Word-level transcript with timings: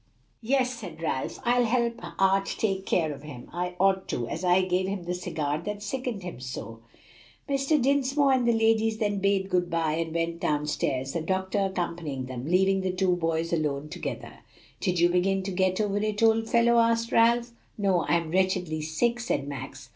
"Yes," 0.41 0.73
said 0.79 0.99
Ralph, 0.99 1.37
"I'll 1.43 1.65
help 1.65 1.99
Art 2.17 2.47
take 2.57 2.87
care 2.87 3.13
of 3.13 3.21
him. 3.21 3.47
I 3.53 3.75
ought 3.79 4.07
to, 4.07 4.27
as 4.27 4.43
I 4.43 4.61
gave 4.63 4.87
him 4.87 5.03
the 5.03 5.13
cigar 5.13 5.59
that 5.61 5.83
sickened 5.83 6.23
him 6.23 6.39
so." 6.39 6.79
Mr. 7.47 7.79
Dinsmore 7.79 8.33
and 8.33 8.47
the 8.47 8.51
ladies 8.51 8.97
then 8.97 9.19
bade 9.19 9.47
good 9.47 9.69
by 9.69 9.91
and 9.97 10.11
went 10.15 10.39
down 10.39 10.65
stairs, 10.65 11.13
the 11.13 11.21
doctor 11.21 11.59
accompanying 11.59 12.25
them, 12.25 12.45
leaving 12.47 12.81
the 12.81 12.89
two 12.91 13.15
boys 13.15 13.53
alone 13.53 13.89
together. 13.89 14.39
"Do 14.79 14.89
you 14.89 15.07
begin 15.07 15.43
to 15.43 15.51
get 15.51 15.79
over 15.79 15.97
it, 15.99 16.23
old 16.23 16.49
fellow?" 16.49 16.79
asked 16.79 17.11
Ralph. 17.11 17.51
"No; 17.77 18.03
I'm 18.07 18.31
wretchedly 18.31 18.81
sick," 18.81 19.19
said 19.19 19.47
Max. 19.47 19.89